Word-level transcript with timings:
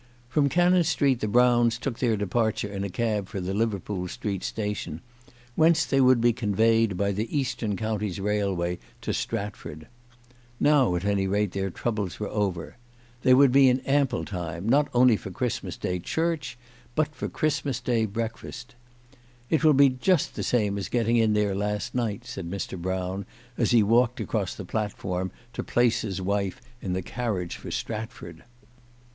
From 0.29 0.49
Cannon 0.49 0.83
Street 0.83 1.19
the 1.19 1.27
Browns 1.27 1.77
took 1.77 1.99
their 1.99 2.17
departure 2.17 2.67
in 2.67 2.83
a 2.83 2.89
cab 2.89 3.27
for 3.29 3.39
the 3.39 3.53
Liverpool 3.53 4.07
Street 4.07 4.43
Station, 4.43 4.99
whence 5.53 5.85
they 5.85 6.01
would 6.01 6.19
be 6.19 6.33
conveyed 6.33 6.97
by 6.97 7.11
the 7.11 7.37
Eastern 7.37 7.77
Counties 7.77 8.19
Railway 8.19 8.79
to 9.01 9.13
Stratford. 9.13 9.87
Now 10.59 10.95
at 10.95 11.05
any 11.05 11.27
rate 11.27 11.51
their 11.51 11.69
troubles 11.69 12.19
were 12.19 12.29
over. 12.31 12.77
They 13.21 13.35
would 13.35 13.51
be 13.51 13.69
in 13.69 13.81
ample 13.81 14.25
time, 14.25 14.67
not 14.67 14.87
only 14.91 15.17
for 15.17 15.29
Christmas 15.29 15.77
Day 15.77 15.99
church, 15.99 16.57
but 16.95 17.13
for 17.13 17.29
Christmas 17.29 17.79
Day 17.79 18.07
breakfast." 18.07 18.73
It 19.51 19.63
will 19.63 19.75
be 19.75 19.89
just 19.89 20.33
the 20.33 20.41
same 20.41 20.79
as 20.79 20.89
getting 20.89 21.17
in 21.17 21.33
there 21.33 21.53
last 21.53 21.93
night," 21.93 22.25
said 22.25 22.49
Mr. 22.49 22.75
Brown, 22.75 23.27
as 23.55 23.69
he 23.69 23.83
walked 23.83 24.19
across 24.19 24.55
the 24.55 24.65
platform 24.65 25.29
to 25.53 25.63
place 25.63 26.01
his 26.01 26.19
wife 26.19 26.59
in 26.81 26.93
the 26.93 27.03
carriage 27.03 27.55
for 27.55 27.69
Stratford. 27.69 28.41